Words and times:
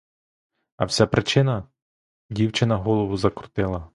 А 0.77 0.85
вся 0.85 1.05
причина— 1.07 1.67
дівчина 2.29 2.77
голову 2.77 3.17
закрутила. 3.17 3.89